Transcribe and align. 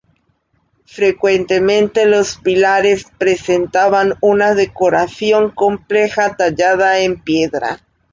Frecuentemente 0.87 2.07
los 2.07 2.37
pilares 2.37 3.05
presentaban 3.19 4.15
una 4.21 4.55
decoración 4.55 5.51
compleja 5.51 6.35
tallada 6.35 6.97
en 7.01 7.21
piedra. 7.21 7.81